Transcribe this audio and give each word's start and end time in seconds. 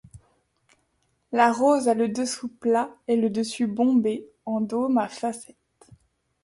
La 1.31 1.51
rose 1.51 1.87
a 1.87 1.93
le 1.93 2.09
dessous 2.09 2.47
plat 2.47 2.89
et 3.07 3.15
le 3.15 3.29
dessus 3.29 3.67
bombé 3.67 4.27
en 4.47 4.59
dôme 4.59 4.97
à 4.97 5.07
facettes. 5.07 5.91